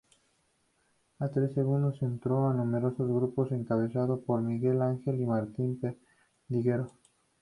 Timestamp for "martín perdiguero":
5.27-6.89